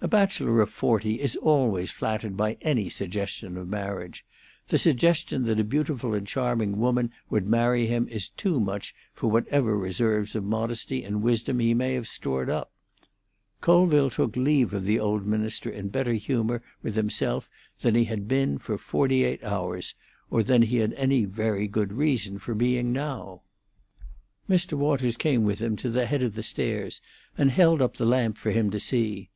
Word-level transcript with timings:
A 0.00 0.08
bachelor 0.08 0.60
of 0.62 0.70
forty 0.70 1.20
is 1.20 1.36
always 1.36 1.92
flattered 1.92 2.36
by 2.36 2.56
any 2.62 2.88
suggestion 2.88 3.56
of 3.56 3.68
marriage; 3.68 4.24
the 4.66 4.78
suggestion 4.78 5.44
that 5.44 5.60
a 5.60 5.62
beautiful 5.62 6.12
and 6.12 6.26
charming 6.26 6.76
woman 6.80 7.12
would 7.30 7.46
marry 7.46 7.86
him 7.86 8.08
is 8.08 8.30
too 8.30 8.58
much 8.58 8.96
for 9.12 9.30
whatever 9.30 9.78
reserves 9.78 10.34
of 10.34 10.42
modesty 10.42 11.04
and 11.04 11.22
wisdom 11.22 11.60
he 11.60 11.72
may 11.72 11.94
have 11.94 12.08
stored 12.08 12.50
up 12.50 12.72
Colville 13.60 14.10
took 14.10 14.34
leave 14.34 14.74
of 14.74 14.86
the 14.86 14.98
old 14.98 15.24
minister 15.24 15.70
in 15.70 15.86
better 15.86 16.14
humour 16.14 16.60
with 16.82 16.96
himself 16.96 17.48
than 17.78 17.94
he 17.94 18.06
had 18.06 18.26
been 18.26 18.58
for 18.58 18.76
forty 18.76 19.22
eight 19.22 19.44
hours, 19.44 19.94
or 20.32 20.42
than 20.42 20.62
he 20.62 20.78
had 20.78 20.92
any 20.94 21.24
very 21.26 21.68
good 21.68 21.92
reason 21.92 22.40
for 22.40 22.56
being 22.56 22.92
now. 22.92 23.42
Mr. 24.50 24.72
Waters 24.72 25.16
came 25.16 25.44
with 25.44 25.62
him 25.62 25.76
to 25.76 25.88
the 25.90 26.06
head 26.06 26.24
of 26.24 26.34
the 26.34 26.42
stairs 26.42 27.00
and 27.38 27.52
held 27.52 27.80
up 27.80 27.94
the 27.94 28.04
lamp 28.04 28.36
for 28.36 28.50
him 28.50 28.68
to 28.68 28.80
see. 28.80 29.30